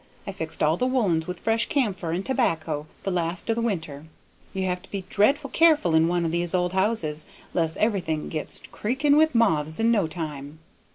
[0.25, 4.05] I fixed all the woollens with fresh camphire and tobacco the last o' the winter;
[4.51, 8.63] you have to be dreadful careful in one o' these old houses, 'less everything gets
[8.71, 10.57] creaking with moths in no time.